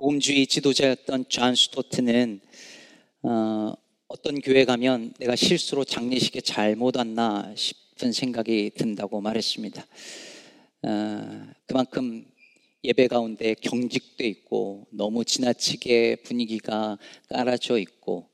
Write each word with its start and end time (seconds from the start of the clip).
복음주의 0.00 0.46
지도자였던 0.46 1.26
존 1.28 1.54
스토트는 1.54 2.40
어, 3.22 3.74
어떤 4.08 4.40
교회 4.40 4.64
가면 4.64 5.12
내가 5.18 5.36
실수로 5.36 5.84
장례식에 5.84 6.40
잘못 6.40 6.96
왔나 6.96 7.52
싶은 7.54 8.10
생각이 8.12 8.70
든다고 8.76 9.20
말했습니다. 9.20 9.86
어, 10.84 11.46
그만큼 11.66 12.24
예배 12.82 13.08
가운데 13.08 13.54
경직돼 13.60 14.26
있고 14.26 14.86
너무 14.90 15.22
지나치게 15.22 16.22
분위기가 16.24 16.96
깔아져 17.28 17.78
있고 17.78 18.30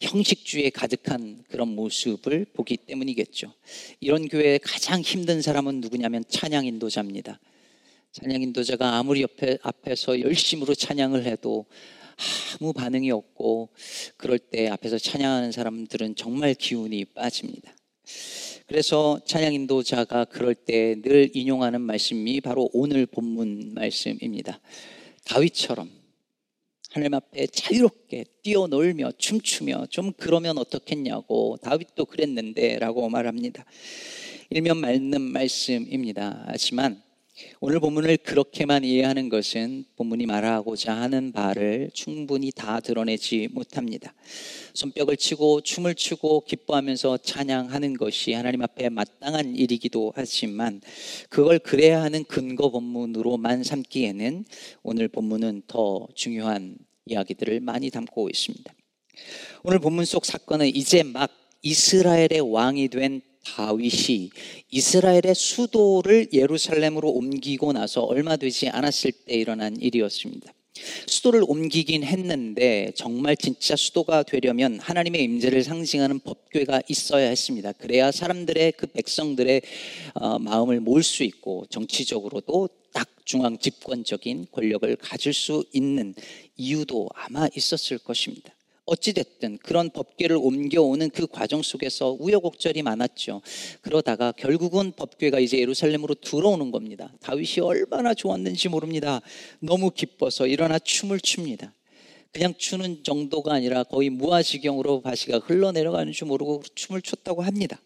형식주의에 0.00 0.70
가득한 0.70 1.44
그런 1.48 1.68
모습을 1.76 2.46
보기 2.52 2.76
때문이겠죠. 2.76 3.52
이런 4.00 4.26
교회의 4.26 4.58
가장 4.58 5.00
힘든 5.00 5.42
사람은 5.42 5.80
누구냐면 5.80 6.24
찬양 6.28 6.66
인도자입니다. 6.66 7.38
찬양 8.14 8.42
인도자가 8.42 8.96
아무리 8.96 9.22
옆에 9.22 9.58
앞에서 9.60 10.20
열심으로 10.20 10.76
찬양을 10.76 11.24
해도 11.24 11.66
아무 12.60 12.72
반응이 12.72 13.10
없고 13.10 13.70
그럴 14.16 14.38
때 14.38 14.68
앞에서 14.68 14.98
찬양하는 14.98 15.50
사람들은 15.50 16.14
정말 16.14 16.54
기운이 16.54 17.06
빠집니다. 17.06 17.74
그래서 18.68 19.20
찬양 19.26 19.52
인도자가 19.54 20.26
그럴 20.26 20.54
때 20.54 20.94
늘 21.02 21.28
인용하는 21.34 21.80
말씀이 21.80 22.40
바로 22.40 22.70
오늘 22.72 23.04
본문 23.06 23.74
말씀입니다. 23.74 24.60
다윗처럼 25.24 25.90
하나님 26.92 27.14
앞에 27.14 27.48
자유롭게 27.48 28.26
뛰어놀며 28.44 29.10
춤추며 29.18 29.86
좀 29.90 30.12
그러면 30.16 30.58
어떻겠냐고 30.58 31.56
다윗도 31.62 32.04
그랬는데라고 32.04 33.08
말합니다. 33.08 33.64
일면 34.50 34.76
맞는 34.76 35.20
말씀입니다. 35.20 36.44
하지만 36.46 37.02
오늘 37.58 37.80
본문을 37.80 38.18
그렇게만 38.18 38.84
이해하는 38.84 39.28
것은 39.28 39.86
본문이 39.96 40.26
말하고자 40.26 40.94
하는 40.94 41.32
바를 41.32 41.90
충분히 41.92 42.52
다 42.52 42.78
드러내지 42.78 43.48
못합니다. 43.50 44.14
손뼉을 44.74 45.16
치고 45.16 45.62
춤을 45.62 45.96
추고 45.96 46.44
기뻐하면서 46.44 47.18
찬양하는 47.18 47.94
것이 47.94 48.32
하나님 48.34 48.62
앞에 48.62 48.88
마땅한 48.88 49.56
일이기도 49.56 50.12
하지만 50.14 50.80
그걸 51.28 51.58
그래야 51.58 52.02
하는 52.02 52.22
근거 52.24 52.70
본문으로만 52.70 53.64
삼기에는 53.64 54.44
오늘 54.84 55.08
본문은 55.08 55.62
더 55.66 56.06
중요한 56.14 56.76
이야기들을 57.06 57.58
많이 57.58 57.90
담고 57.90 58.30
있습니다. 58.30 58.72
오늘 59.64 59.80
본문 59.80 60.04
속 60.04 60.24
사건은 60.24 60.68
이제 60.68 61.02
막 61.02 61.30
이스라엘의 61.62 62.40
왕이 62.42 62.88
된 62.88 63.22
다윗이 63.44 64.30
이스라엘의 64.70 65.34
수도를 65.34 66.28
예루살렘으로 66.32 67.10
옮기고 67.10 67.72
나서 67.72 68.02
얼마 68.02 68.36
되지 68.36 68.68
않았을 68.68 69.12
때 69.12 69.34
일어난 69.34 69.76
일이었습니다. 69.80 70.52
수도를 71.06 71.44
옮기긴 71.46 72.02
했는데 72.02 72.92
정말 72.96 73.36
진짜 73.36 73.76
수도가 73.76 74.24
되려면 74.24 74.80
하나님의 74.80 75.22
임재를 75.22 75.62
상징하는 75.62 76.18
법궤가 76.20 76.82
있어야 76.88 77.28
했습니다. 77.28 77.72
그래야 77.72 78.10
사람들의 78.10 78.72
그 78.72 78.86
백성들의 78.88 79.62
어, 80.14 80.38
마음을 80.38 80.80
모을 80.80 81.02
수 81.02 81.22
있고 81.22 81.64
정치적으로도 81.70 82.68
딱 82.92 83.08
중앙 83.24 83.58
집권적인 83.58 84.48
권력을 84.50 84.96
가질 84.96 85.32
수 85.32 85.64
있는 85.72 86.14
이유도 86.56 87.08
아마 87.14 87.48
있었을 87.54 87.98
것입니다. 87.98 88.52
어찌됐든 88.86 89.58
그런 89.58 89.90
법궤를 89.90 90.36
옮겨오는 90.36 91.10
그 91.10 91.26
과정 91.26 91.62
속에서 91.62 92.16
우여곡절이 92.18 92.82
많았죠. 92.82 93.40
그러다가 93.80 94.32
결국은 94.32 94.92
법궤가 94.92 95.40
이제 95.40 95.58
예루살렘으로 95.58 96.14
들어오는 96.14 96.70
겁니다. 96.70 97.12
다윗이 97.20 97.60
얼마나 97.62 98.14
좋았는지 98.14 98.68
모릅니다. 98.68 99.20
너무 99.60 99.90
기뻐서 99.90 100.46
일어나 100.46 100.78
춤을 100.78 101.20
춥니다. 101.20 101.72
그냥 102.32 102.52
추는 102.58 103.04
정도가 103.04 103.54
아니라 103.54 103.84
거의 103.84 104.10
무아지경으로 104.10 105.02
바시가 105.02 105.38
흘러내려가는 105.38 106.12
줄 106.12 106.26
모르고 106.26 106.62
춤을 106.74 107.00
췄다고 107.00 107.42
합니다. 107.42 107.80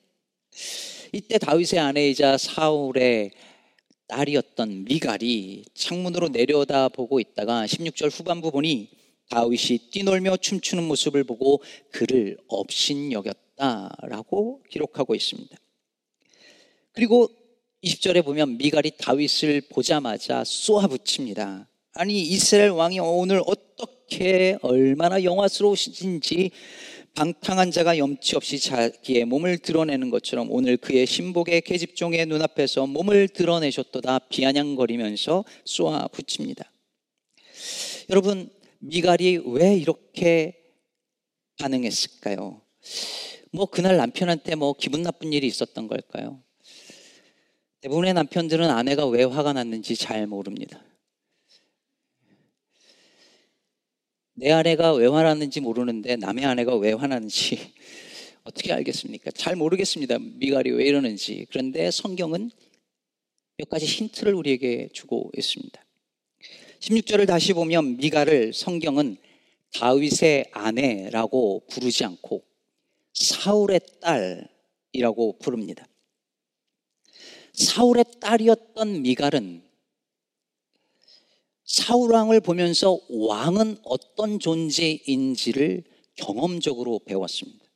이때 1.12 1.38
다윗의 1.38 1.78
아내이자 1.78 2.38
사울의 2.38 3.30
딸이었던 4.08 4.84
미갈이 4.84 5.64
창문으로 5.74 6.30
내려다 6.30 6.88
보고 6.88 7.20
있다가 7.20 7.66
16절 7.66 8.10
후반부 8.10 8.50
보니 8.50 8.88
다윗이 9.28 9.90
뛰놀며 9.90 10.36
춤추는 10.38 10.84
모습을 10.84 11.24
보고 11.24 11.62
그를 11.90 12.38
업신여겼다라고 12.48 13.44
기록하고 14.68 15.14
있습니다. 15.14 15.56
그리고 16.92 17.28
20절에 17.84 18.24
보면 18.24 18.58
미갈이 18.58 18.92
다윗을 18.98 19.62
보자마자 19.70 20.42
쏘아붙입니다. 20.44 21.68
아니 21.92 22.22
이스라엘 22.22 22.70
왕이 22.70 22.98
오늘 23.00 23.42
어떻게 23.46 24.58
얼마나 24.62 25.22
영화스러우신지 25.22 26.50
방탕한 27.14 27.70
자가 27.72 27.98
염치 27.98 28.36
없이 28.36 28.60
자기의 28.60 29.24
몸을 29.24 29.58
드러내는 29.58 30.10
것처럼 30.10 30.50
오늘 30.50 30.76
그의 30.76 31.06
신복의 31.06 31.62
계집종의 31.62 32.26
눈앞에서 32.26 32.86
몸을 32.86 33.28
드러내셨도다 33.28 34.20
비아냥거리면서 34.28 35.44
쏘아붙입니다. 35.64 36.70
여러분 38.10 38.48
미갈이 38.78 39.42
왜 39.46 39.76
이렇게 39.76 40.54
반응했을까요? 41.58 42.62
뭐 43.52 43.66
그날 43.66 43.96
남편한테 43.96 44.54
뭐 44.54 44.74
기분 44.74 45.02
나쁜 45.02 45.32
일이 45.32 45.46
있었던 45.46 45.88
걸까요? 45.88 46.42
대부분의 47.80 48.14
남편들은 48.14 48.68
아내가 48.68 49.06
왜 49.06 49.22
화가 49.24 49.52
났는지 49.52 49.96
잘 49.96 50.26
모릅니다. 50.26 50.82
내 54.34 54.52
아내가 54.52 54.92
왜 54.94 55.06
화났는지 55.06 55.60
모르는데 55.60 56.14
남의 56.14 56.44
아내가 56.44 56.76
왜 56.76 56.92
화났는지 56.92 57.58
어떻게 58.44 58.72
알겠습니까? 58.72 59.32
잘 59.32 59.56
모르겠습니다. 59.56 60.18
미갈이 60.20 60.70
왜 60.70 60.84
이러는지. 60.86 61.46
그런데 61.50 61.90
성경은 61.90 62.52
몇 63.56 63.68
가지 63.68 63.86
힌트를 63.86 64.34
우리에게 64.34 64.90
주고 64.92 65.32
있습니다. 65.36 65.87
16절을 66.80 67.26
다시 67.26 67.52
보면 67.52 67.96
미가를 67.96 68.52
성경은 68.52 69.16
다윗의 69.74 70.50
아내라고 70.52 71.64
부르지 71.68 72.04
않고 72.04 72.44
사울의 73.14 73.80
딸이라고 74.00 75.38
부릅니다. 75.38 75.86
사울의 77.52 78.04
딸이었던 78.20 79.02
미갈은 79.02 79.68
사울왕을 81.64 82.40
보면서 82.40 82.98
왕은 83.10 83.78
어떤 83.82 84.38
존재인지를 84.38 85.84
경험적으로 86.14 87.00
배웠습니다. 87.00 87.66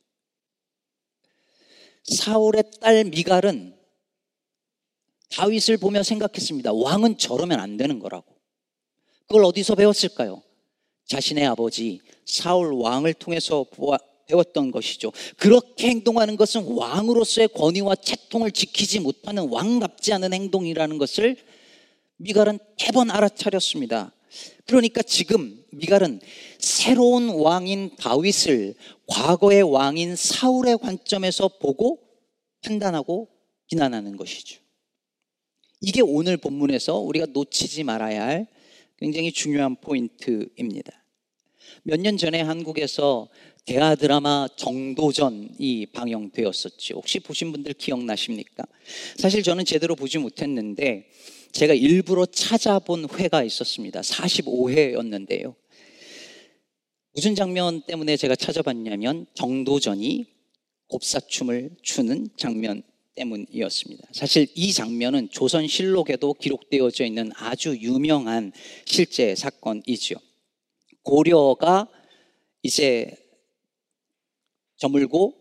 사울의 2.04 2.64
딸 2.80 3.04
미갈은 3.04 3.76
다윗을 5.30 5.76
보며 5.78 6.02
생각했습니다. 6.02 6.72
왕은 6.72 7.18
저러면 7.18 7.60
안 7.60 7.76
되는 7.76 7.98
거라고. 7.98 8.31
그걸 9.26 9.44
어디서 9.44 9.74
배웠을까요? 9.74 10.42
자신의 11.06 11.46
아버지 11.46 12.00
사울 12.24 12.72
왕을 12.72 13.14
통해서 13.14 13.66
배웠던 14.26 14.70
것이죠. 14.70 15.12
그렇게 15.36 15.88
행동하는 15.88 16.36
것은 16.36 16.64
왕으로서의 16.64 17.48
권위와 17.48 17.96
채통을 17.96 18.50
지키지 18.52 19.00
못하는 19.00 19.48
왕답지 19.48 20.12
않은 20.12 20.32
행동이라는 20.32 20.98
것을 20.98 21.36
미갈은 22.16 22.58
대번 22.78 23.10
알아차렸습니다. 23.10 24.12
그러니까 24.66 25.02
지금 25.02 25.62
미갈은 25.72 26.20
새로운 26.58 27.28
왕인 27.28 27.96
다윗을 27.96 28.74
과거의 29.06 29.62
왕인 29.62 30.16
사울의 30.16 30.78
관점에서 30.78 31.48
보고 31.48 31.98
판단하고 32.62 33.28
비난하는 33.66 34.16
것이죠. 34.16 34.60
이게 35.80 36.00
오늘 36.00 36.36
본문에서 36.36 36.98
우리가 36.98 37.26
놓치지 37.32 37.82
말아야 37.84 38.24
할 38.24 38.46
굉장히 39.02 39.32
중요한 39.32 39.74
포인트입니다. 39.80 40.92
몇 41.82 41.98
년 41.98 42.16
전에 42.16 42.40
한국에서 42.40 43.28
대하 43.64 43.96
드라마 43.96 44.46
정도전이 44.56 45.86
방영되었었죠. 45.92 46.94
혹시 46.94 47.18
보신 47.18 47.50
분들 47.50 47.72
기억나십니까? 47.74 48.64
사실 49.16 49.42
저는 49.42 49.64
제대로 49.64 49.96
보지 49.96 50.18
못했는데 50.18 51.08
제가 51.50 51.74
일부러 51.74 52.26
찾아본 52.26 53.08
회가 53.18 53.42
있었습니다. 53.42 54.00
45회였는데요. 54.02 55.56
무슨 57.12 57.34
장면 57.34 57.82
때문에 57.82 58.16
제가 58.16 58.36
찾아봤냐면 58.36 59.26
정도전이 59.34 60.26
곱사춤을 60.86 61.70
추는 61.82 62.28
장면 62.36 62.84
때문이었습니다. 63.14 64.08
사실 64.12 64.46
이 64.54 64.72
장면은 64.72 65.28
조선실록에도 65.30 66.34
기록되어져 66.34 67.04
있는 67.04 67.30
아주 67.34 67.76
유명한 67.80 68.52
실제 68.84 69.34
사건이죠. 69.34 70.16
고려가 71.02 71.88
이제 72.62 73.16
저물고 74.76 75.34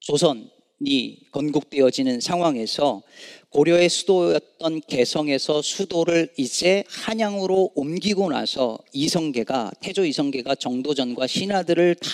조선이 0.00 1.30
건국되어지는 1.32 2.20
상황에서 2.20 3.02
고려의 3.50 3.88
수도였던 3.88 4.80
개성에서 4.88 5.62
수도를 5.62 6.32
이제 6.36 6.84
한양으로 6.88 7.72
옮기고 7.74 8.30
나서 8.30 8.78
이성계가 8.92 9.72
태조 9.80 10.04
이성계가 10.04 10.56
정도전과 10.56 11.26
신하들을 11.26 11.94
다 11.94 12.10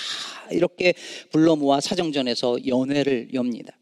이렇게 0.53 0.94
불러 1.31 1.56
모아 1.56 1.81
사정전에서 1.81 2.67
연회를 2.67 3.31
엽니다. 3.33 3.80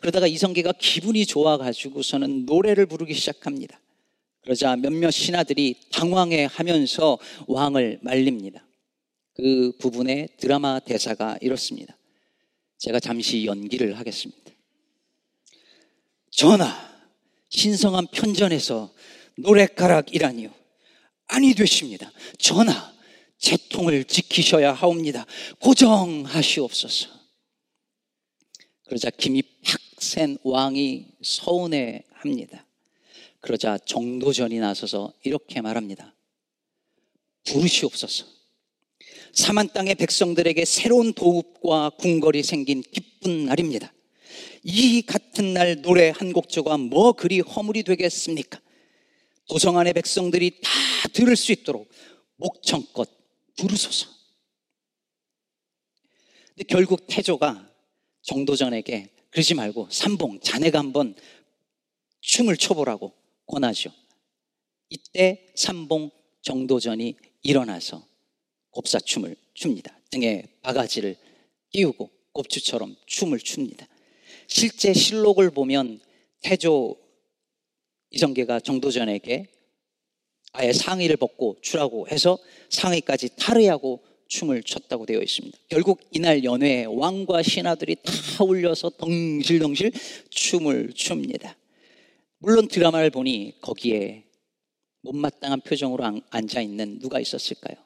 그러다가 0.00 0.26
이성계가 0.26 0.72
기분이 0.78 1.26
좋아가지고서는 1.26 2.46
노래를 2.46 2.86
부르기 2.86 3.14
시작합니다. 3.14 3.80
그러자 4.42 4.76
몇몇 4.76 5.10
신하들이 5.10 5.76
당황해 5.90 6.46
하면서 6.50 7.18
왕을 7.46 8.00
말립니다. 8.02 8.66
그 9.34 9.72
부분의 9.78 10.28
드라마 10.38 10.78
대사가 10.78 11.38
이렇습니다. 11.40 11.96
제가 12.78 13.00
잠시 13.00 13.46
연기를 13.46 13.98
하겠습니다. 13.98 14.52
전하, 16.30 16.66
신성한 17.48 18.08
편전에서 18.12 18.92
노래가락이라니요. 19.38 20.52
아니 21.28 21.54
되십니다. 21.54 22.12
전하, 22.38 22.92
재통을 23.38 24.04
지키셔야 24.04 24.72
하옵니다. 24.72 25.26
고정하시옵소서. 25.60 27.08
그러자 28.86 29.10
김이 29.10 29.42
팍 29.42 29.53
센 30.04 30.36
왕이 30.44 31.06
서운해 31.22 32.04
합니다. 32.12 32.66
그러자 33.40 33.78
정도전이 33.78 34.58
나서서 34.58 35.12
이렇게 35.24 35.60
말합니다. 35.60 36.14
부르시옵소서. 37.44 38.26
사만 39.32 39.68
땅의 39.72 39.96
백성들에게 39.96 40.64
새로운 40.64 41.12
도읍과 41.12 41.90
궁궐이 41.98 42.42
생긴 42.42 42.82
기쁜 42.82 43.46
날입니다. 43.46 43.92
이 44.62 45.02
같은 45.02 45.54
날 45.54 45.82
노래 45.82 46.10
한 46.10 46.32
곡조가 46.32 46.76
뭐 46.78 47.12
그리 47.12 47.40
허물이 47.40 47.82
되겠습니까? 47.82 48.60
도성 49.48 49.78
안의 49.78 49.94
백성들이 49.94 50.60
다 50.62 50.70
들을 51.12 51.34
수 51.36 51.52
있도록 51.52 51.90
목청껏 52.36 53.08
부르소서. 53.56 54.08
근데 56.48 56.64
결국 56.68 57.06
태조가 57.06 57.70
정도전에게 58.22 59.13
그러지 59.34 59.54
말고 59.54 59.88
삼봉 59.90 60.38
자네가 60.40 60.78
한번 60.78 61.16
춤을 62.20 62.56
춰보라고 62.56 63.12
권하죠. 63.46 63.90
이때 64.90 65.44
삼봉 65.56 66.12
정도전이 66.42 67.16
일어나서 67.42 68.06
곱사춤을 68.70 69.34
춥니다. 69.52 69.98
등에 70.10 70.44
바가지를 70.62 71.16
끼우고 71.70 72.10
곱추처럼 72.30 72.94
춤을 73.06 73.40
춥니다. 73.40 73.88
실제 74.46 74.92
실록을 74.92 75.50
보면 75.50 75.98
태조 76.42 76.96
이성계가 78.10 78.60
정도전에게 78.60 79.48
아예 80.52 80.72
상의를 80.72 81.16
벗고 81.16 81.56
추라고 81.60 82.06
해서 82.06 82.38
상의까지 82.70 83.30
탈의하고 83.34 84.00
춤을 84.34 84.64
췄다고 84.64 85.06
되어 85.06 85.22
있습니다. 85.22 85.56
결국 85.68 86.00
이날 86.10 86.42
연회에 86.42 86.86
왕과 86.86 87.42
신하들이 87.42 87.96
다 88.02 88.12
울려서 88.44 88.90
덩실덩실 88.90 89.92
춤을 90.30 90.92
춥니다. 90.94 91.56
물론 92.38 92.66
드라마를 92.66 93.10
보니 93.10 93.54
거기에 93.60 94.24
못마땅한 95.02 95.60
표정으로 95.60 96.22
앉아 96.30 96.60
있는 96.60 96.98
누가 96.98 97.20
있었을까요? 97.20 97.76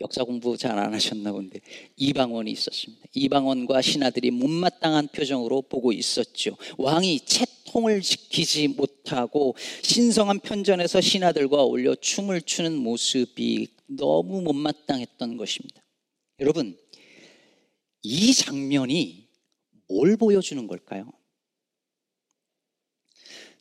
역사 0.00 0.24
공부 0.24 0.56
잘 0.56 0.78
안 0.78 0.92
하셨나 0.92 1.32
본데 1.32 1.60
이방원이 1.96 2.50
있었습니다. 2.50 3.04
이방원과 3.14 3.80
신하들이 3.80 4.32
못마땅한 4.32 5.08
표정으로 5.08 5.62
보고 5.62 5.92
있었죠. 5.92 6.56
왕이 6.76 7.20
채통을 7.20 8.02
지키지 8.02 8.68
못하고 8.68 9.54
신성한 9.82 10.40
편전에서 10.40 11.00
신하들과 11.00 11.62
어울려 11.62 11.94
춤을 11.94 12.42
추는 12.42 12.76
모습이 12.76 13.68
너무 13.96 14.42
못마땅했던 14.42 15.36
것입니다. 15.36 15.82
여러분, 16.40 16.78
이 18.02 18.32
장면이 18.34 19.28
뭘 19.88 20.16
보여주는 20.16 20.66
걸까요? 20.66 21.12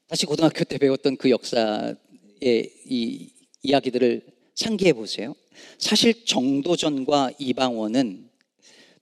다시 0.07 0.25
고등학교 0.25 0.63
때 0.63 0.77
배웠던 0.77 1.17
그 1.17 1.29
역사의 1.29 1.95
이 2.85 3.33
이야기들을 3.63 4.25
상기해 4.55 4.93
보세요. 4.93 5.33
사실 5.77 6.25
정도전과 6.25 7.31
이방원은 7.39 8.29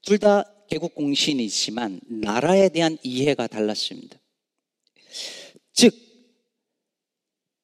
둘 0.01 0.19
다 0.19 0.43
개국 0.69 0.93
공신이지만 0.93 1.99
나라에 2.07 2.69
대한 2.69 2.97
이해가 3.03 3.47
달랐습니다. 3.47 4.19
즉 5.73 5.93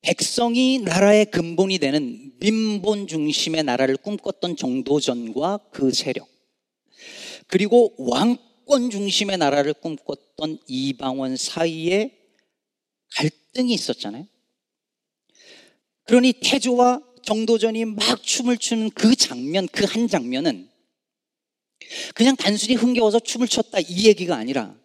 백성이 0.05 0.77
나라의 0.77 1.25
근본이 1.25 1.79
되는 1.79 2.31
민본 2.39 3.07
중심의 3.07 3.63
나라를 3.63 3.97
꿈꿨던 3.97 4.55
정도전과 4.55 5.69
그 5.71 5.91
세력 5.91 6.27
그리고 7.47 7.93
왕권 7.97 8.91
중심의 8.91 9.37
나라를 9.39 9.73
꿈꿨던 9.73 10.59
이방원 10.67 11.37
사이에 11.37 12.15
갈등이 13.15 13.73
있었잖아요. 13.73 14.27
그러니 16.03 16.33
태조와 16.33 17.01
정도전이 17.23 17.85
막 17.85 18.21
춤을 18.21 18.57
추는 18.57 18.91
그 18.91 19.15
장면, 19.15 19.67
그 19.67 19.85
한 19.85 20.07
장면은 20.07 20.69
그냥 22.13 22.35
단순히 22.35 22.75
흥겨워서 22.75 23.19
춤을 23.19 23.47
췄다 23.47 23.79
이 23.79 24.05
얘기가 24.05 24.35
아니라 24.35 24.75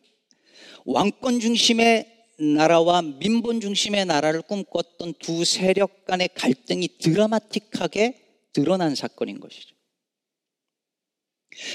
왕권 0.86 1.40
중심의 1.40 2.19
나라와 2.40 3.02
민본 3.02 3.60
중심의 3.60 4.06
나라를 4.06 4.42
꿈꿨던 4.42 5.14
두 5.18 5.44
세력 5.44 6.06
간의 6.06 6.30
갈등이 6.34 6.98
드라마틱하게 6.98 8.14
드러난 8.52 8.94
사건인 8.94 9.40
것이죠. 9.40 9.76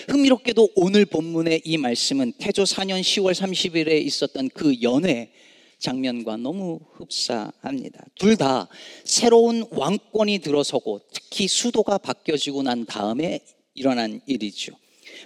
흥미롭게도 0.10 0.70
오늘 0.76 1.06
본문의 1.06 1.62
이 1.66 1.78
말씀은 1.78 2.34
태조 2.40 2.64
4년 2.64 3.02
10월 3.02 3.34
30일에 3.34 4.04
있었던 4.06 4.50
그 4.50 4.82
연회 4.82 5.32
장면과 5.80 6.38
너무 6.38 6.80
흡사합니다. 6.94 8.06
둘 8.16 8.38
다 8.38 8.68
새로운 9.04 9.66
왕권이 9.70 10.40
들어서고 10.40 11.02
특히 11.14 11.48
수도가 11.48 11.98
바뀌어지고 12.00 12.64
난 12.64 12.86
다음에 12.86 13.42
일어난 13.76 14.22
일이죠. 14.26 14.74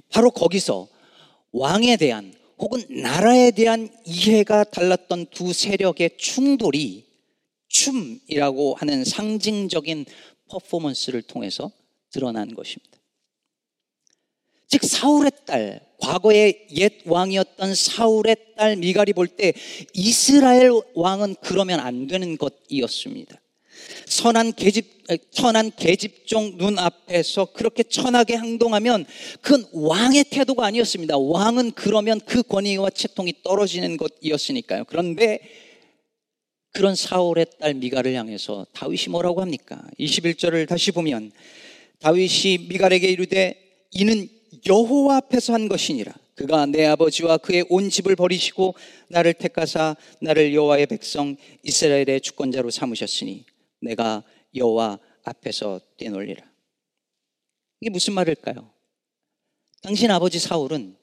바로 0.09 0.31
거기서 0.31 0.88
왕에 1.51 1.97
대한 1.97 2.33
혹은 2.59 2.83
나라에 2.89 3.51
대한 3.51 3.89
이해가 4.06 4.65
달랐던 4.65 5.27
두 5.27 5.53
세력의 5.53 6.17
충돌이 6.17 7.06
춤이라고 7.69 8.75
하는 8.75 9.06
상징적인 9.06 10.06
퍼포먼스를 10.50 11.21
통해서 11.21 11.71
드러난 12.11 12.54
것입니다. 12.54 12.97
즉 14.68 14.83
사울의 14.83 15.31
딸 15.45 15.87
과거의 15.99 16.68
옛 16.71 16.94
왕이었던 17.06 17.75
사울의 17.75 18.35
딸 18.56 18.75
미갈이 18.75 19.13
볼 19.13 19.28
때 19.28 19.54
이스라엘 19.94 20.71
왕은 20.94 21.37
그러면 21.42 21.80
안 21.80 22.07
되는 22.07 22.37
것이었습니다. 22.37 23.39
선한 24.06 24.54
계집, 24.54 25.06
선한 25.31 25.71
계집종 25.76 26.57
눈앞에서 26.57 27.45
그렇게 27.45 27.83
천하게 27.83 28.38
행동하면 28.38 29.06
그건 29.42 29.66
왕의 29.71 30.26
태도가 30.30 30.66
아니었습니다. 30.66 31.18
왕은 31.18 31.71
그러면 31.71 32.19
그 32.26 32.44
권위와 32.44 32.90
채통이 32.92 33.33
떨어지는 33.44 33.98
것이었으니까요. 33.98 34.86
그런데 34.86 35.40
그런 36.71 36.95
사울의 36.95 37.48
딸 37.59 37.74
미갈을 37.74 38.14
향해서 38.14 38.66
다윗이 38.74 39.06
뭐라고 39.09 39.42
합니까? 39.42 39.81
21절을 40.00 40.68
다시 40.68 40.92
보면 40.92 41.31
다윗이 42.00 42.68
미갈에게 42.69 43.07
이르되 43.07 43.59
이는 43.92 44.30
여호와 44.68 45.18
앞에서 45.18 45.54
한 45.54 45.68
것이니라. 45.68 46.14
그가 46.36 46.66
내 46.66 46.86
아버지와 46.86 47.38
그의 47.38 47.66
온 47.68 47.90
집을 47.90 48.16
버리시고 48.16 48.76
나를 49.09 49.33
택하사 49.33 49.98
나를 50.21 50.54
여호와의 50.54 50.86
백성 50.86 51.36
이스라엘의 51.64 52.21
주권자로 52.21 52.69
삼으셨으니 52.69 53.44
내가 53.80 54.24
여호와 54.56 55.00
앞에서 55.24 55.80
뛰놀리라. 55.98 56.50
이게 57.81 57.90
무슨 57.90 58.14
말일까요? 58.14 58.71
당신 59.81 60.12
아버지 60.12 60.40
사울은 60.40 60.98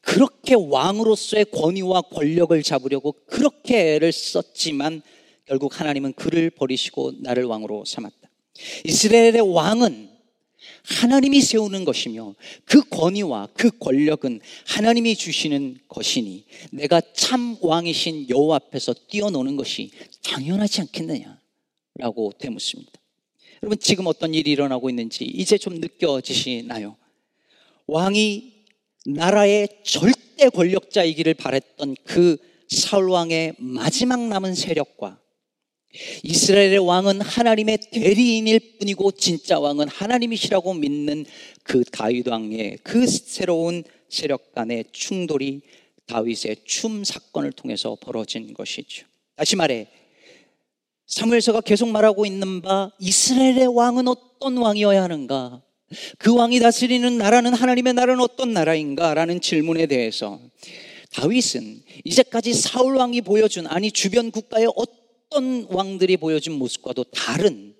그렇게 0.00 0.54
왕으로서의 0.54 1.46
권위와 1.46 2.02
권력을 2.02 2.60
잡으려고 2.62 3.12
그렇게 3.26 3.94
애를 3.94 4.12
썼지만 4.12 5.02
결국 5.44 5.80
하나님은 5.80 6.12
그를 6.14 6.50
버리시고 6.50 7.12
나를 7.22 7.44
왕으로 7.44 7.84
삼았다. 7.84 8.30
이스라엘의 8.84 9.40
왕은 9.40 10.09
하나님이 10.84 11.40
세우는 11.40 11.84
것이며 11.84 12.34
그 12.64 12.82
권위와 12.88 13.48
그 13.54 13.70
권력은 13.78 14.40
하나님이 14.66 15.16
주시는 15.16 15.78
것이니 15.88 16.44
내가 16.72 17.00
참 17.14 17.56
왕이신 17.60 18.28
여호와 18.28 18.56
앞에서 18.56 18.94
뛰어노는 19.08 19.56
것이 19.56 19.90
당연하지 20.22 20.82
않겠느냐라고 20.82 22.32
되묻습니다. 22.38 22.92
여러분 23.62 23.78
지금 23.78 24.06
어떤 24.06 24.32
일이 24.34 24.50
일어나고 24.50 24.88
있는지 24.88 25.24
이제 25.24 25.58
좀 25.58 25.74
느껴지시나요? 25.74 26.96
왕이 27.86 28.52
나라의 29.06 29.68
절대 29.84 30.48
권력자이기를 30.48 31.34
바랬던 31.34 31.96
그 32.04 32.36
사울 32.68 33.10
왕의 33.10 33.54
마지막 33.58 34.20
남은 34.28 34.54
세력과 34.54 35.18
이스라엘의 36.22 36.78
왕은 36.78 37.20
하나님의 37.20 37.78
대리인일 37.90 38.78
뿐이고 38.78 39.10
진짜 39.12 39.58
왕은 39.58 39.88
하나님이시라고 39.88 40.74
믿는 40.74 41.26
그 41.64 41.84
다윗 41.84 42.28
왕의 42.28 42.78
그 42.82 43.06
새로운 43.06 43.82
세력 44.08 44.52
간의 44.52 44.84
충돌이 44.92 45.62
다윗의 46.06 46.56
춤 46.64 47.04
사건을 47.04 47.52
통해서 47.52 47.96
벌어진 48.00 48.52
것이죠. 48.54 49.06
다시 49.36 49.56
말해 49.56 49.88
사무엘서가 51.06 51.62
계속 51.62 51.88
말하고 51.88 52.24
있는 52.24 52.62
바 52.62 52.92
이스라엘의 53.00 53.66
왕은 53.66 54.06
어떤 54.06 54.56
왕이어야 54.58 55.02
하는가? 55.02 55.62
그 56.18 56.32
왕이 56.32 56.60
다스리는 56.60 57.18
나라는 57.18 57.52
하나님의 57.52 57.94
나라는 57.94 58.22
어떤 58.22 58.52
나라인가? 58.52 59.12
라는 59.14 59.40
질문에 59.40 59.86
대해서 59.86 60.40
다윗은 61.12 61.82
이제까지 62.04 62.54
사울 62.54 62.96
왕이 62.96 63.22
보여준 63.22 63.66
아니 63.66 63.90
주변 63.90 64.30
국가의 64.30 64.68
어떤 65.30 65.64
왕들이 65.70 66.16
보여준 66.16 66.54
모습과도 66.54 67.04
다른 67.04 67.76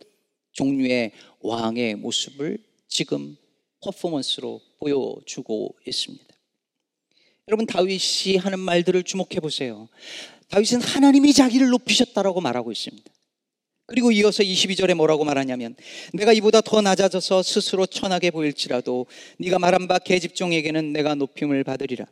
종류의 0.53 1.11
왕의 1.41 1.97
모습을 1.97 2.59
지금 2.87 3.37
퍼포먼스로 3.83 4.61
보여주고 4.79 5.75
있습니다. 5.85 6.27
여러분 7.49 7.67
다윗이 7.67 8.37
하는 8.39 8.61
말들을 8.61 9.03
주목해 9.03 9.41
보세요. 9.43 9.89
다윗은 10.49 10.81
하나님이 10.81 11.33
자기를 11.33 11.69
높이셨다라고 11.71 12.41
말하고 12.41 12.71
있습니다. 12.71 13.11
그리고 13.87 14.13
이어서 14.13 14.45
22절에 14.45 14.95
뭐라고 14.95 15.25
말하냐면 15.25 15.75
내가 16.13 16.33
이보다 16.33 16.61
더 16.61 16.81
낮아져서 16.81 17.43
스스로 17.43 17.85
천하게 17.87 18.31
보일지라도 18.31 19.07
네가 19.39 19.59
말한 19.59 19.89
바 19.89 19.99
계집종에게는 19.99 20.93
내가 20.93 21.17
높임을 21.17 21.65
받으리라. 21.65 22.07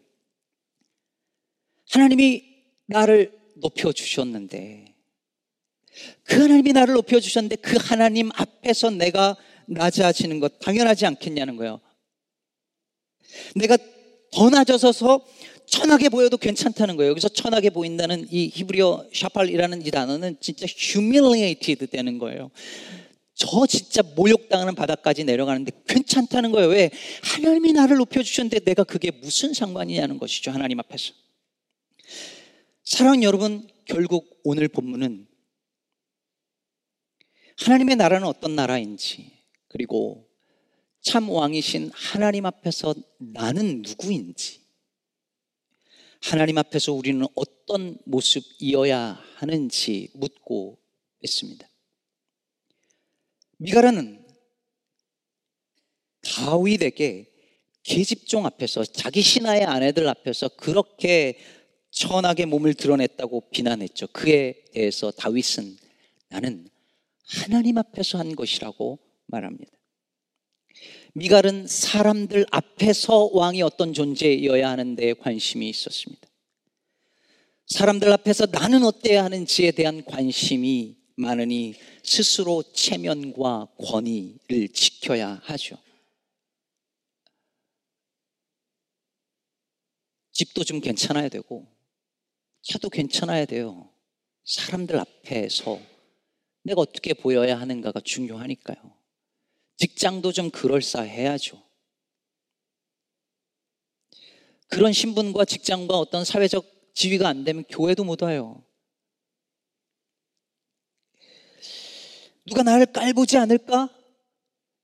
하나님이 1.91 2.43
나를 2.87 3.39
높여 3.55 3.93
주셨는데 3.93 4.88
그 6.25 6.43
하나님이 6.43 6.73
나를 6.73 6.95
높여 6.95 7.21
주셨는데 7.21 7.57
그 7.57 7.77
하나님 7.81 8.31
앞에서 8.35 8.91
내가 8.91 9.37
낮아지는 9.67 10.41
것 10.41 10.59
당연하지 10.59 11.07
않겠냐는 11.07 11.57
거예요. 11.57 11.81
내가 13.55 13.77
더 14.33 14.51
낮아져서 14.51 15.25
천하게 15.67 16.09
보여도 16.09 16.37
괜찮다는 16.37 16.97
거예요. 16.97 17.11
여기서 17.11 17.29
천하게 17.29 17.71
보인다는 17.71 18.27
이 18.31 18.51
히브리어 18.53 19.09
샤팔이라는 19.13 19.87
이 19.87 19.91
단어는 19.91 20.37
진짜 20.41 20.67
humiliated 20.67 21.87
되는 21.89 22.19
거예요. 22.19 22.51
저 23.35 23.67
진짜 23.67 24.03
모욕당하는 24.17 24.75
바닥까지 24.75 25.25
내려가는데 25.25 25.71
괜찮다는 25.87 26.51
거예요. 26.51 26.69
왜? 26.71 26.91
하나님이 27.23 27.73
나를 27.73 27.97
높여주셨는데 27.99 28.61
내가 28.61 28.83
그게 28.83 29.13
무슨 29.13 29.55
상관이냐는 29.55 30.19
것이죠. 30.19 30.51
하나님 30.51 30.81
앞에서. 30.81 31.13
사랑하는 32.83 33.23
여러분, 33.23 33.69
결국 33.85 34.41
오늘 34.43 34.67
본문은 34.67 35.28
하나님의 37.59 37.97
나라는 37.97 38.27
어떤 38.27 38.55
나라인지, 38.55 39.33
그리고 39.69 40.29
참 41.01 41.29
왕이신 41.29 41.91
하나님 41.93 42.47
앞에서 42.47 42.95
나는 43.19 43.83
누구인지, 43.83 44.61
하나님 46.21 46.59
앞에서 46.59 46.93
우리는 46.93 47.27
어떤 47.35 47.99
모습이어야 48.05 49.23
하는지 49.37 50.11
묻고 50.15 50.79
있습니다. 51.23 51.69
미가라는 53.59 54.25
다윗에게 56.23 57.27
계집종 57.83 58.47
앞에서 58.47 58.85
자기 58.85 59.23
신하의 59.23 59.65
아내들 59.65 60.09
앞에서 60.09 60.49
그렇게 60.49 61.39
천하게 61.91 62.45
몸을 62.45 62.75
드러냈다고 62.75 63.49
비난했죠. 63.51 64.09
그에 64.09 64.65
대해서 64.73 65.11
다윗은 65.11 65.77
나는 66.29 66.69
하나님 67.29 67.79
앞에서 67.79 68.19
한 68.19 68.35
것이라고 68.35 68.99
말합니다. 69.27 69.73
미갈은 71.15 71.67
사람들 71.67 72.47
앞에서 72.51 73.31
왕이 73.33 73.63
어떤 73.63 73.93
존재여야 73.93 74.71
하는데 74.71 75.15
관심이 75.15 75.69
있었습니다. 75.69 76.29
사람들 77.67 78.11
앞에서 78.13 78.47
나는 78.47 78.83
어때야 78.83 79.25
하는지에 79.25 79.73
대한 79.73 80.05
관심이 80.05 80.97
많으니 81.17 81.75
스스로 82.03 82.63
체면과 82.73 83.75
권위를 83.79 84.69
지켜야 84.73 85.41
하죠. 85.45 85.77
집도 90.33 90.63
좀 90.63 90.81
괜찮아야 90.81 91.29
되고, 91.29 91.67
차도 92.63 92.91
괜찮아야 92.91 93.45
돼요. 93.45 93.93
사람들 94.45 94.97
앞에서 94.97 95.81
내가 96.69 96.83
어떻게 96.83 97.15
보여야 97.15 97.59
하는가가 97.59 98.01
중요하니까요. 98.01 98.77
직장도 99.79 100.33
좀 100.33 100.51
그럴싸해야죠. 100.51 101.63
그런 104.69 104.93
신분과 104.93 105.47
직장과 105.47 105.99
어떤 105.99 106.27
사회적 106.27 106.67
지위가 106.93 107.27
안 107.27 107.45
되면 107.45 107.65
교회도 107.71 108.05
못 108.05 108.23
와요. 108.23 108.63
누가 112.47 112.63
나를 112.63 112.87
깔보지 112.87 113.39
않을까? 113.39 113.89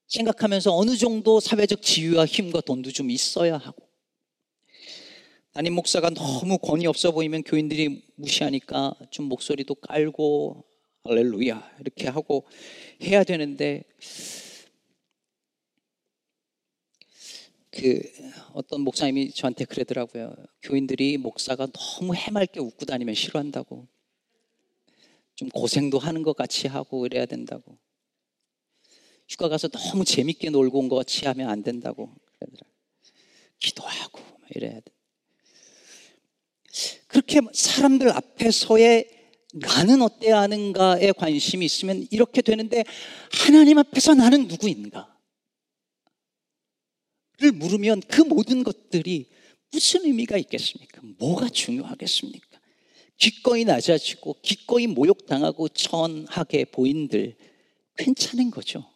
생각하면서 0.06 0.74
어느 0.74 0.96
정도 0.96 1.40
사회적 1.40 1.82
지위와 1.82 2.24
힘과 2.24 2.62
돈도 2.62 2.92
좀 2.92 3.10
있어야 3.10 3.58
하고. 3.58 3.86
담임 5.52 5.74
목사가 5.74 6.08
너무 6.08 6.56
권위 6.58 6.86
없어 6.86 7.10
보이면 7.10 7.42
교인들이 7.42 8.06
무시하니까 8.16 8.94
좀 9.10 9.26
목소리도 9.26 9.74
깔고 9.76 10.64
할렐루야 11.06 11.76
이렇게 11.80 12.08
하고 12.08 12.46
해야 13.02 13.25
되는데 13.25 13.84
그 17.70 18.00
어떤 18.54 18.80
목사님이 18.80 19.32
저한테 19.32 19.66
그러더라고요. 19.66 20.34
교인들이 20.62 21.18
목사가 21.18 21.66
너무 21.66 22.14
해맑게 22.14 22.58
웃고 22.61 22.87
다니면 22.87 23.14
싫어한다고. 23.14 23.87
좀 25.34 25.49
고생도 25.50 25.99
하는 25.99 26.23
것 26.23 26.37
같이 26.37 26.68
하고 26.68 27.04
이래야 27.04 27.26
된다고. 27.26 27.76
휴가 29.28 29.49
가서 29.50 29.68
너무 29.68 30.06
재밌게 30.06 30.49
놀고 30.50 30.78
온 30.78 30.88
것 30.88 30.96
같이 30.96 31.26
하면 31.26 31.50
안 31.50 31.62
된다고 31.62 32.14
그러더라. 32.38 32.66
기도하고 33.58 34.20
이래야 34.54 34.80
돼. 34.80 34.82
그렇게 37.08 37.40
사람들 37.52 38.11
앞에서의 38.11 39.24
나는 39.54 40.02
어때야 40.02 40.40
하는가에 40.40 41.12
관심이 41.12 41.64
있으면 41.64 42.06
이렇게 42.11 42.42
되는데 42.42 42.84
하나님 43.30 43.78
앞에서 43.78 44.14
나는 44.14 44.49
누구인가? 44.49 45.14
를 47.38 47.52
물으면 47.52 48.00
그 48.02 48.20
모든 48.20 48.62
것들이 48.62 49.28
무슨 49.73 50.04
의미가 50.04 50.37
있겠습니까? 50.38 51.00
뭐가 51.18 51.49
중요하겠습니까? 51.49 52.61
기꺼이 53.16 53.64
낮아지고 53.64 54.37
기꺼이 54.40 54.87
모욕당하고 54.87 55.68
천하게 55.68 56.64
보인들 56.66 57.37
괜찮은 57.96 58.50
거죠. 58.50 58.88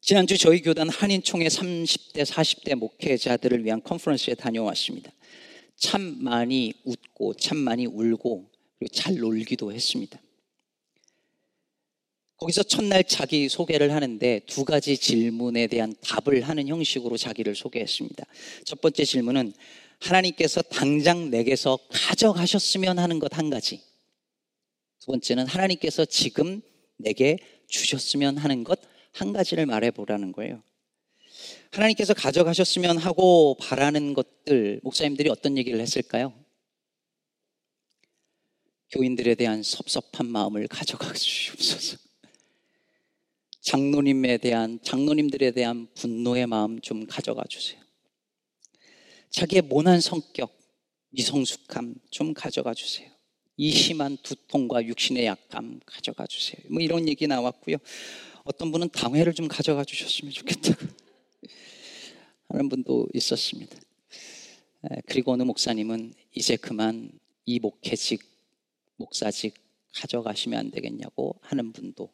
지난주 0.00 0.38
저희 0.38 0.62
교단 0.62 0.88
한인총회 0.88 1.48
30대, 1.48 2.24
40대 2.24 2.74
목회자들을 2.76 3.64
위한 3.64 3.82
컨퍼런스에 3.82 4.34
다녀왔습니다. 4.34 5.12
참 5.78 6.22
많이 6.22 6.74
웃고, 6.84 7.34
참 7.34 7.56
많이 7.58 7.86
울고, 7.86 8.50
그리고 8.78 8.94
잘 8.94 9.16
놀기도 9.16 9.72
했습니다. 9.72 10.20
거기서 12.36 12.62
첫날 12.62 13.02
자기 13.02 13.48
소개를 13.48 13.92
하는데 13.92 14.40
두 14.46 14.64
가지 14.64 14.96
질문에 14.96 15.66
대한 15.66 15.94
답을 16.02 16.42
하는 16.42 16.68
형식으로 16.68 17.16
자기를 17.16 17.56
소개했습니다. 17.56 18.24
첫 18.64 18.80
번째 18.80 19.04
질문은 19.04 19.52
하나님께서 19.98 20.62
당장 20.62 21.30
내게서 21.30 21.78
가져가셨으면 21.90 23.00
하는 23.00 23.18
것 23.18 23.32
한 23.32 23.50
가지. 23.50 23.80
두 25.00 25.06
번째는 25.06 25.46
하나님께서 25.46 26.04
지금 26.04 26.60
내게 26.96 27.38
주셨으면 27.66 28.36
하는 28.36 28.62
것 28.62 28.78
한 29.18 29.32
가지를 29.32 29.66
말해보라는 29.66 30.32
거예요. 30.32 30.62
하나님께서 31.70 32.14
가져가셨으면 32.14 32.98
하고 32.98 33.56
바라는 33.60 34.14
것들, 34.14 34.80
목사님들이 34.82 35.30
어떤 35.30 35.56
얘기를 35.58 35.80
했을까요? 35.80 36.32
교인들에 38.90 39.34
대한 39.34 39.62
섭섭한 39.62 40.26
마음을 40.26 40.66
가져가 40.68 41.12
주시옵소서. 41.12 41.98
장로님에 43.60 44.38
대한 44.38 44.78
장로님들에 44.82 45.50
대한 45.50 45.88
분노의 45.94 46.46
마음 46.46 46.80
좀 46.80 47.06
가져가 47.06 47.44
주세요. 47.48 47.80
자기의 49.30 49.62
모난 49.62 50.00
성격, 50.00 50.58
미성숙함 51.10 51.96
좀 52.10 52.32
가져가 52.32 52.72
주세요. 52.72 53.10
이 53.58 53.70
심한 53.70 54.16
두통과 54.22 54.84
육신의 54.84 55.26
약감 55.26 55.80
가져가 55.84 56.26
주세요. 56.26 56.62
뭐 56.70 56.80
이런 56.80 57.08
얘기 57.08 57.26
나왔고요. 57.26 57.76
어떤 58.44 58.72
분은 58.72 58.88
당회를 58.90 59.34
좀 59.34 59.48
가져가 59.48 59.84
주셨으면 59.84 60.32
좋겠다고 60.32 60.86
하는 62.48 62.68
분도 62.68 63.06
있었습니다. 63.14 63.78
그리고 65.06 65.32
어느 65.32 65.42
목사님은 65.42 66.14
이제 66.34 66.56
그만 66.56 67.10
이 67.44 67.58
목회직, 67.58 68.22
목사직 68.96 69.54
가져가시면 69.94 70.58
안 70.58 70.70
되겠냐고 70.70 71.38
하는 71.42 71.72
분도 71.72 72.12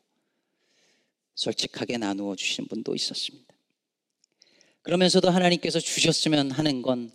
솔직하게 1.35 1.99
나누어 1.99 2.37
주시는 2.37 2.69
분도 2.69 2.95
있었습니다. 2.95 3.55
그러면서도 4.83 5.31
하나님께서 5.31 5.81
주셨으면 5.81 6.51
하는 6.51 6.83
건 6.83 7.13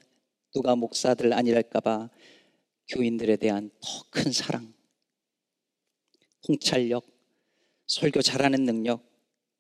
누가 0.54 0.76
목사들 0.76 1.34
아니랄까봐 1.34 2.10
교인들에 2.88 3.36
대한 3.38 3.70
더 3.82 4.10
큰 4.10 4.32
사랑, 4.32 4.74
통찰력, 6.42 7.06
설교 7.86 8.22
잘하는 8.22 8.64
능력, 8.66 9.04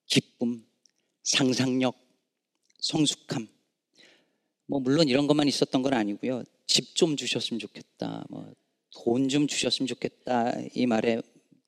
기쁨, 0.07 0.65
상상력, 1.23 1.95
성숙함. 2.79 3.47
뭐 4.67 4.79
물론 4.79 5.07
이런 5.07 5.27
것만 5.27 5.47
있었던 5.47 5.81
건 5.81 5.93
아니고요. 5.93 6.43
집 6.67 6.93
좀 6.95 7.15
주셨으면 7.15 7.59
좋겠다. 7.59 8.25
뭐 8.29 8.53
돈 8.91 9.29
좀 9.29 9.47
주셨으면 9.47 9.87
좋겠다. 9.87 10.53
이 10.73 10.85
말에 10.85 11.21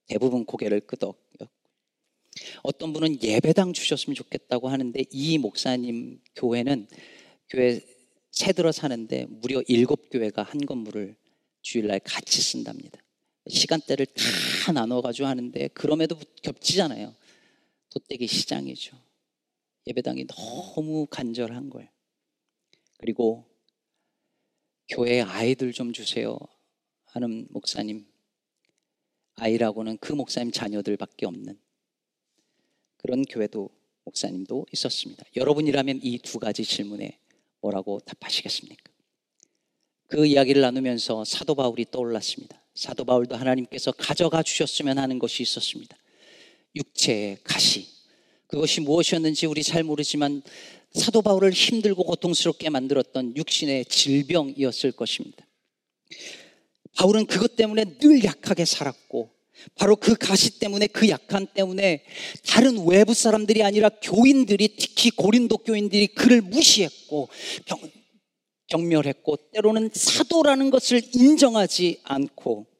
대부분 0.08 0.44
고개를 0.46 0.82
끄덕였고 0.82 1.48
어떤 2.64 2.94
분은 2.94 3.22
예배당 3.22 3.74
주셨으면 3.74 4.16
좋겠다고 4.16 4.70
하는데 4.70 5.04
이 5.12 5.38
목사님 5.38 6.20
교회는 6.36 6.88
교회 7.50 7.80
새 8.32 8.54
들어 8.54 8.72
사는데 8.72 9.26
무려 9.30 9.62
일곱 9.68 10.10
교회가 10.10 10.44
한 10.44 10.66
건물을 10.66 11.16
주일날 11.62 12.00
같이 12.04 12.42
쓴답니다. 12.42 13.00
시간대를 13.48 14.06
다 14.66 14.72
나눠가지고 14.72 15.28
하는데 15.28 15.68
그럼에도 15.70 16.18
겹치잖아요. 16.42 17.14
돗대기 17.90 18.28
시장이죠. 18.28 18.98
예배당이 19.88 20.28
너무 20.28 21.08
간절한 21.08 21.70
거예요. 21.70 21.90
그리고 22.98 23.46
교회에 24.90 25.22
아이들 25.22 25.72
좀 25.74 25.94
주세요 25.94 26.38
하는 27.06 27.48
목사님. 27.50 28.06
아이라고는 29.36 29.98
그 29.98 30.14
목사님 30.14 30.52
자녀들밖에 30.52 31.26
없는 31.26 31.58
그런 32.98 33.24
교회도 33.24 33.70
목사님도 34.04 34.68
있었습니다. 34.72 35.26
여러분이라면 35.36 36.02
이 36.04 36.20
두 36.20 36.38
가지 36.40 36.64
질문에 36.64 37.18
뭐라고 37.62 38.00
답하시겠습니까? 38.02 38.92
그 40.08 40.26
이야기를 40.26 40.62
나누면서 40.62 41.24
사도 41.24 41.56
바울이 41.56 41.86
떠올랐습니다. 41.90 42.62
사도 42.76 43.06
바울도 43.06 43.36
하나님께서 43.36 43.92
가져가 43.94 44.44
주셨으면 44.44 44.98
하는 44.98 45.20
것이 45.20 45.42
있었습니다. 45.44 45.98
육체의 46.76 47.38
가시. 47.44 47.88
그것이 48.52 48.82
무엇이었는지 48.82 49.46
우리 49.46 49.64
잘 49.64 49.82
모르지만 49.82 50.42
사도 50.94 51.22
바울을 51.22 51.52
힘들고 51.52 52.04
고통스럽게 52.04 52.70
만들었던 52.70 53.38
육신의 53.38 53.86
질병이었을 53.86 54.92
것입니다. 54.92 55.48
바울은 56.98 57.28
그것 57.28 57.56
때문에 57.56 57.86
늘 57.98 58.26
약하게 58.26 58.66
살았고 58.66 59.32
바로 59.76 59.96
그 59.96 60.16
가시 60.16 60.60
때문에 60.60 60.88
그 60.88 61.08
약한 61.08 61.48
때문에 61.48 62.04
다른 62.46 62.86
외부 62.86 63.14
사람들이 63.14 63.64
아니라 63.64 63.90
교인들이 64.02 64.76
특히 64.78 65.12
고린도 65.12 65.60
교인들이 65.60 66.08
그를 66.08 66.42
무시했고 66.42 67.30
경멸했고 68.68 69.38
때로는 69.54 69.92
사도라는 69.94 70.72
것을 70.72 71.02
인정하지 71.14 72.02
않고 72.04 72.71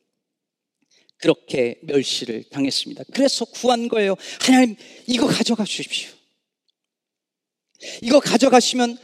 그렇게 1.22 1.80
멸시를 1.84 2.44
당했습니다. 2.50 3.06
그래서 3.14 3.46
구한 3.46 3.88
거예요. 3.88 4.16
하나님 4.42 4.76
이거 5.08 5.28
가져가 5.28 5.64
주십시오. 5.64 6.10
이거 8.02 8.20
가져가시면 8.20 8.98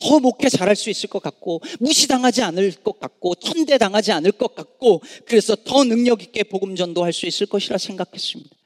더 0.00 0.20
목회 0.20 0.48
잘할 0.48 0.76
수 0.76 0.90
있을 0.90 1.08
것 1.08 1.20
같고 1.20 1.60
무시당하지 1.80 2.42
않을 2.42 2.72
것 2.82 2.98
같고 3.00 3.34
천대당하지 3.34 4.12
않을 4.12 4.32
것 4.32 4.54
같고 4.54 5.02
그래서 5.26 5.56
더 5.56 5.84
능력 5.84 6.22
있게 6.22 6.44
복음 6.44 6.76
전도할 6.76 7.12
수 7.12 7.26
있을 7.26 7.46
것이라 7.46 7.78
생각했습니다. 7.78 8.56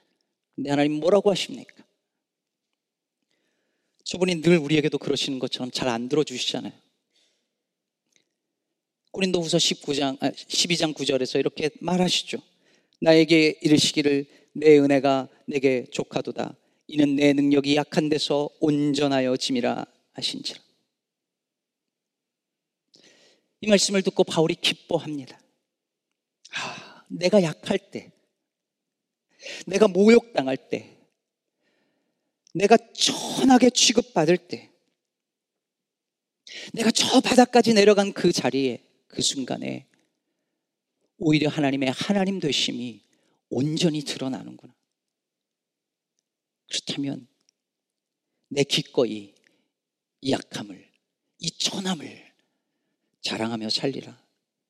근데 0.54 0.70
하나님 0.70 0.92
뭐라고 1.00 1.30
하십니까? 1.30 1.74
저분이 4.04 4.42
늘 4.42 4.58
우리에게도 4.58 4.98
그러시는 4.98 5.38
것처럼 5.38 5.70
잘 5.70 5.88
안 5.88 6.08
들어주시잖아요. 6.08 6.72
고린도 9.10 9.40
후서 9.40 9.58
19장 9.58 10.18
12장 10.18 10.94
9절에서 10.94 11.38
이렇게 11.38 11.70
말하시죠. 11.80 12.38
나에게 13.02 13.58
이르시기를 13.60 14.26
내 14.52 14.78
은혜가 14.78 15.28
내게 15.46 15.84
족하도다. 15.90 16.56
이는 16.86 17.16
내 17.16 17.32
능력이 17.32 17.74
약한 17.74 18.08
데서 18.08 18.48
온전하여 18.60 19.36
짐이라 19.36 19.84
하신지라. 20.12 20.60
이 23.60 23.66
말씀을 23.66 24.02
듣고 24.02 24.22
바울이 24.22 24.54
기뻐합니다. 24.54 25.40
아, 26.54 27.04
내가 27.08 27.42
약할 27.42 27.78
때, 27.78 28.12
내가 29.66 29.88
모욕당할 29.88 30.56
때, 30.56 30.96
내가 32.54 32.76
천하게 32.94 33.70
취급받을 33.70 34.36
때, 34.36 34.70
내가 36.72 36.92
저 36.92 37.20
바닥까지 37.20 37.74
내려간 37.74 38.12
그 38.12 38.30
자리에, 38.30 38.84
그 39.08 39.22
순간에 39.22 39.86
오히려 41.24 41.48
하나님의 41.48 41.92
하나님 41.92 42.40
되심이 42.40 43.00
온전히 43.48 44.02
드러나는구나. 44.02 44.74
그렇다면 46.68 47.28
내 48.48 48.64
기꺼이 48.64 49.32
이 50.20 50.32
약함을, 50.32 50.90
이 51.38 51.50
천함을 51.52 52.32
자랑하며 53.20 53.70
살리라. 53.70 54.20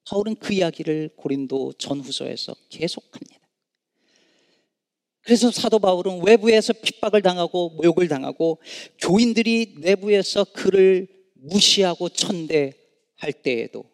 바울은 0.05 0.37
그 0.37 0.53
이야기를 0.53 1.15
고린도 1.17 1.75
전후서에서 1.75 2.55
계속합니다. 2.69 3.41
그래서 5.23 5.51
사도 5.51 5.79
바울은 5.79 6.23
외부에서 6.23 6.75
핍박을 6.75 7.23
당하고 7.23 7.71
모욕을 7.71 8.09
당하고 8.09 8.61
교인들이 8.99 9.77
내부에서 9.79 10.45
그를 10.53 11.09
무시하고 11.35 12.11
천대할 12.11 13.33
때에도 13.43 13.92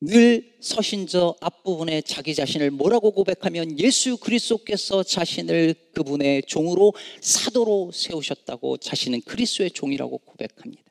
늘 0.00 0.56
서신저 0.60 1.36
앞부분에 1.40 2.02
자기 2.02 2.34
자신을 2.34 2.70
뭐라고 2.70 3.12
고백하면 3.12 3.78
예수 3.78 4.18
그리스도께서 4.18 5.02
자신을 5.02 5.74
그분의 5.94 6.42
종으로 6.46 6.92
사도로 7.22 7.92
세우셨다고 7.94 8.76
자신은 8.76 9.22
그리스도의 9.22 9.70
종이라고 9.70 10.18
고백합니다. 10.18 10.82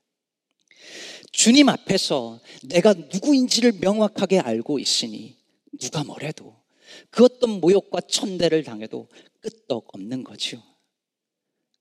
주님 1.31 1.69
앞에서 1.69 2.39
내가 2.63 2.93
누구인지를 2.93 3.73
명확하게 3.79 4.39
알고 4.39 4.79
있으니 4.79 5.37
누가 5.79 6.03
뭐래도 6.03 6.55
그 7.11 7.25
어떤 7.25 7.59
모욕과 7.59 8.01
천대를 8.01 8.63
당해도 8.63 9.07
끄떡 9.41 9.93
없는 9.93 10.23
거지요. 10.23 10.63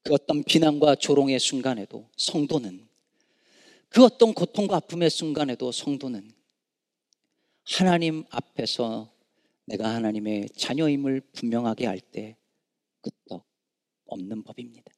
그 0.02 0.12
어떤 0.12 0.42
비난과 0.42 0.96
조롱의 0.96 1.40
순간에도 1.40 2.10
성도는 2.18 2.86
그 3.88 4.04
어떤 4.04 4.34
고통과 4.34 4.76
아픔의 4.76 5.08
순간에도 5.08 5.72
성도는 5.72 6.30
하나님 7.66 8.24
앞에서 8.30 9.10
내가 9.64 9.94
하나님의 9.94 10.50
자녀임을 10.50 11.20
분명하게 11.32 11.86
할 11.86 12.00
때 12.00 12.36
끄떡 13.00 13.44
없는 14.06 14.44
법입니다. 14.44 14.92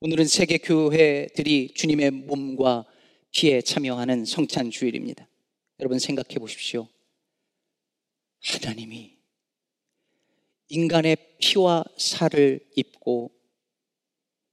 오늘은 0.00 0.26
세계 0.26 0.58
교회들이 0.58 1.74
주님의 1.74 2.10
몸과 2.10 2.84
피에 3.30 3.62
참여하는 3.62 4.24
성찬 4.24 4.70
주일입니다. 4.70 5.26
여러분 5.80 5.98
생각해 5.98 6.38
보십시오. 6.38 6.88
하나님이 8.40 9.16
인간의 10.68 11.16
피와 11.40 11.84
살을 11.96 12.68
입고 12.76 13.32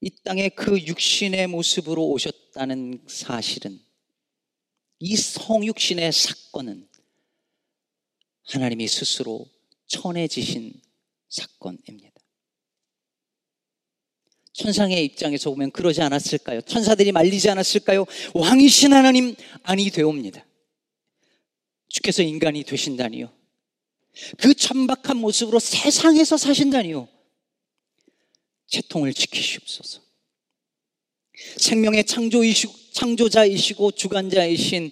이 0.02 0.10
땅에 0.24 0.50
그 0.50 0.80
육신의 0.80 1.48
모습으로 1.48 2.08
오셨다는 2.10 3.04
사실은 3.08 3.80
이 5.00 5.16
성육신의 5.16 6.12
사건은 6.12 6.88
하나님이 8.46 8.88
스스로 8.88 9.48
천해지신 9.88 10.74
사건입니다. 11.30 12.20
천상의 14.54 15.06
입장에서 15.06 15.50
보면 15.52 15.72
그러지 15.72 16.02
않았을까요? 16.02 16.62
천사들이 16.62 17.12
말리지 17.12 17.50
않았을까요? 17.50 18.06
왕이신 18.34 18.92
하나님 18.94 19.36
아니 19.64 19.90
되옵니다. 19.90 20.46
주께서 21.88 22.24
인간이 22.24 22.64
되신다니요. 22.64 23.32
그 24.38 24.54
천박한 24.54 25.18
모습으로 25.18 25.60
세상에서 25.60 26.36
사신다니요. 26.38 27.08
채통을 28.68 29.14
지키시옵소서. 29.14 30.02
생명의 31.58 32.06
창조이시고, 32.06 32.74
창조자이시고 32.92 33.92
주관자이신 33.92 34.92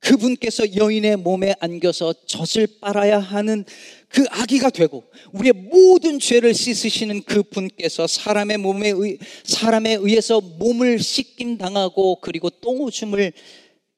그분께서 0.00 0.74
여인의 0.74 1.16
몸에 1.16 1.54
안겨서 1.60 2.12
젖을 2.26 2.66
빨아야 2.80 3.20
하는 3.20 3.64
그 4.08 4.24
아기가 4.30 4.70
되고 4.70 5.04
우리의 5.32 5.52
모든 5.52 6.18
죄를 6.18 6.54
씻으시는 6.54 7.22
그 7.22 7.42
분께서 7.44 8.08
사람의 8.08 8.58
몸에 8.58 8.90
의, 8.90 9.18
사람에 9.44 9.94
의해서 9.94 10.40
몸을 10.40 10.98
씻김 10.98 11.56
당하고 11.56 12.16
그리고 12.20 12.50
똥오줌을 12.50 13.32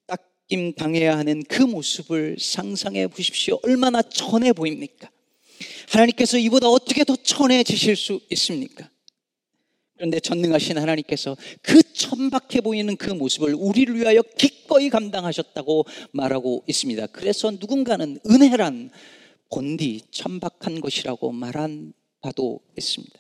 딱 0.07 0.21
뺏김 0.49 0.75
당해야 0.75 1.17
하는 1.17 1.43
그 1.49 1.63
모습을 1.63 2.37
상상해 2.39 3.07
보십시오. 3.07 3.59
얼마나 3.63 4.03
천해 4.03 4.53
보입니까? 4.53 5.11
하나님께서 5.89 6.39
이보다 6.39 6.69
어떻게 6.69 7.05
더 7.05 7.17
천해지실 7.17 7.97
수 7.97 8.21
있습니까? 8.31 8.89
그런데 9.97 10.19
전능하신 10.21 10.79
하나님께서 10.79 11.37
그 11.63 11.83
천박해 11.93 12.61
보이는 12.63 12.97
그 12.97 13.11
모습을 13.11 13.55
우리를 13.55 13.95
위하여 13.97 14.23
기꺼이 14.23 14.91
감당하셨다고 14.91 15.87
말하고 16.13 16.65
있습니다. 16.67 17.07
그래서 17.09 17.51
누군가는 17.53 18.19
은혜란 18.29 18.91
본디 19.53 20.03
천박한 20.11 20.81
것이라고 20.81 21.31
말한 21.31 21.93
바도 22.21 22.61
있습니다. 22.77 23.15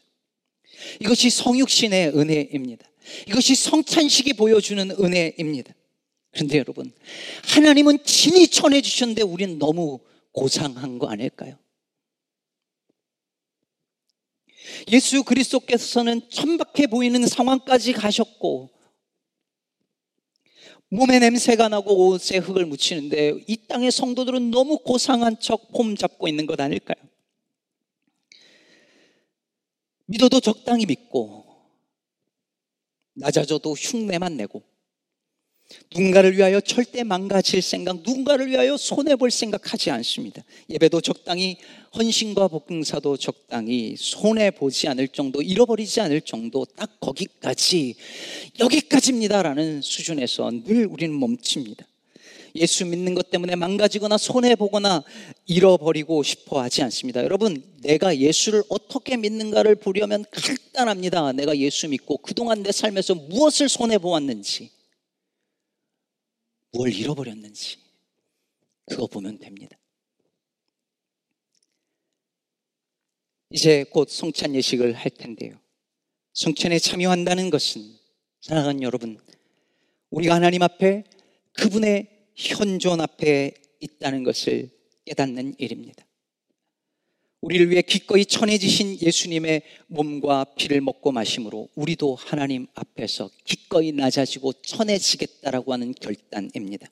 이것이 1.00 1.30
성육신의 1.30 2.08
은혜입니다. 2.18 2.88
이것이 3.28 3.54
성찬식이 3.54 4.32
보여주는 4.32 4.90
은혜입니다. 4.90 5.72
그런데 6.32 6.58
여러분, 6.58 6.92
하나님은 7.44 7.98
친히 8.04 8.48
전해 8.48 8.80
주셨는데 8.80 9.22
우리는 9.22 9.58
너무 9.58 10.00
고상한 10.32 10.98
거 10.98 11.06
아닐까요? 11.06 11.56
예수 14.90 15.24
그리스도께서는 15.24 16.28
천박해 16.30 16.86
보이는 16.88 17.26
상황까지 17.26 17.92
가셨고 17.92 18.70
몸에 20.88 21.18
냄새가 21.18 21.68
나고 21.68 22.08
옷에 22.08 22.38
흙을 22.38 22.66
묻히는데 22.66 23.40
이 23.48 23.56
땅의 23.66 23.90
성도들은 23.90 24.50
너무 24.50 24.78
고상한 24.78 25.38
척 25.40 25.72
폼 25.72 25.96
잡고 25.96 26.28
있는 26.28 26.46
것 26.46 26.60
아닐까요? 26.60 27.02
믿어도 30.06 30.40
적당히 30.40 30.86
믿고 30.86 31.44
낮아져도 33.14 33.72
흉내만 33.72 34.36
내고 34.36 34.62
누군가를 35.92 36.36
위하여 36.36 36.60
절대 36.60 37.04
망가질 37.04 37.62
생각, 37.62 37.96
누군가를 37.98 38.50
위하여 38.50 38.76
손해볼 38.76 39.30
생각하지 39.30 39.90
않습니다. 39.90 40.42
예배도 40.68 41.00
적당히, 41.00 41.56
헌신과 41.94 42.48
복음사도 42.48 43.16
적당히 43.16 43.94
손해보지 43.96 44.88
않을 44.88 45.08
정도, 45.08 45.40
잃어버리지 45.40 46.00
않을 46.00 46.20
정도, 46.22 46.64
딱 46.64 46.98
거기까지, 47.00 47.94
여기까지입니다라는 48.58 49.82
수준에서 49.82 50.50
늘 50.64 50.86
우리는 50.86 51.18
멈춥니다. 51.18 51.86
예수 52.56 52.86
믿는 52.86 53.14
것 53.14 53.30
때문에 53.30 53.56
망가지거나 53.56 54.16
손해보거나 54.16 55.02
잃어버리고 55.46 56.22
싶어 56.22 56.60
하지 56.62 56.82
않습니다. 56.82 57.22
여러분, 57.24 57.60
내가 57.82 58.16
예수를 58.16 58.62
어떻게 58.68 59.16
믿는가를 59.16 59.74
보려면 59.74 60.24
간단합니다. 60.30 61.32
내가 61.32 61.56
예수 61.58 61.88
믿고 61.88 62.18
그동안 62.18 62.62
내 62.62 62.70
삶에서 62.70 63.16
무엇을 63.16 63.68
손해보았는지, 63.68 64.70
뭘 66.74 66.92
잃어버렸는지 66.92 67.78
그거 68.86 69.06
보면 69.06 69.38
됩니다. 69.38 69.78
이제 73.50 73.84
곧 73.84 74.10
성찬 74.10 74.54
예식을 74.56 74.94
할 74.94 75.10
텐데요. 75.10 75.60
성찬에 76.32 76.80
참여한다는 76.80 77.50
것은 77.50 77.96
사랑하는 78.40 78.82
여러분, 78.82 79.18
우리가 80.10 80.34
하나님 80.34 80.62
앞에 80.62 81.04
그분의 81.52 82.10
현존 82.34 83.00
앞에 83.00 83.54
있다는 83.78 84.24
것을 84.24 84.70
깨닫는 85.04 85.54
일입니다. 85.58 86.04
우리를 87.44 87.70
위해 87.70 87.82
기꺼이 87.82 88.24
천해지신 88.24 89.02
예수님의 89.02 89.60
몸과 89.88 90.44
피를 90.56 90.80
먹고 90.80 91.12
마심으로 91.12 91.68
우리도 91.74 92.14
하나님 92.14 92.66
앞에서 92.74 93.28
기꺼이 93.44 93.92
낮아지고 93.92 94.54
천해지겠다라고 94.62 95.74
하는 95.74 95.92
결단입니다. 95.92 96.88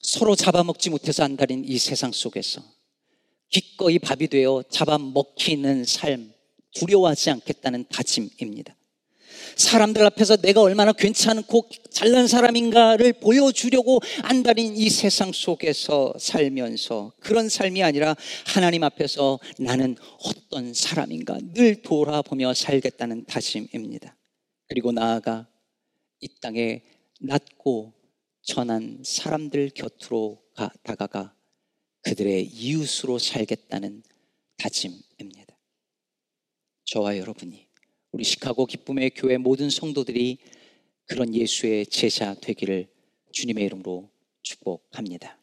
서로 0.00 0.34
잡아먹지 0.34 0.88
못해서 0.88 1.22
안달인 1.22 1.66
이 1.66 1.76
세상 1.76 2.10
속에서 2.12 2.62
기꺼이 3.50 3.98
밥이 3.98 4.28
되어 4.28 4.64
잡아먹히는 4.70 5.84
삶 5.84 6.32
두려워하지 6.76 7.28
않겠다는 7.28 7.88
다짐입니다. 7.90 8.74
사람들 9.58 10.06
앞에서 10.06 10.36
내가 10.36 10.62
얼마나 10.62 10.92
괜찮고 10.92 11.68
잘난 11.90 12.28
사람인가를 12.28 13.14
보여주려고 13.14 14.00
안달인 14.22 14.76
이 14.76 14.88
세상 14.88 15.32
속에서 15.32 16.14
살면서 16.18 17.12
그런 17.18 17.48
삶이 17.48 17.82
아니라 17.82 18.14
하나님 18.46 18.84
앞에서 18.84 19.40
나는 19.58 19.96
어떤 20.24 20.72
사람인가 20.72 21.38
늘 21.54 21.82
돌아보며 21.82 22.54
살겠다는 22.54 23.24
다짐입니다. 23.26 24.16
그리고 24.68 24.92
나아가 24.92 25.48
이 26.20 26.28
땅에 26.40 26.82
낮고 27.20 27.92
전한 28.42 29.02
사람들 29.04 29.70
곁으로 29.74 30.40
가, 30.54 30.70
다가가 30.84 31.34
그들의 32.02 32.46
이웃으로 32.46 33.18
살겠다는 33.18 34.04
다짐입니다. 34.56 35.58
저와 36.84 37.18
여러분이 37.18 37.67
우리 38.18 38.24
시카고 38.24 38.66
기쁨의 38.66 39.10
교회 39.10 39.36
모든 39.36 39.70
성도들이 39.70 40.38
그런 41.06 41.32
예수의 41.32 41.86
제자 41.86 42.34
되기를 42.34 42.88
주님의 43.30 43.66
이름으로 43.66 44.10
축복합니다. 44.42 45.37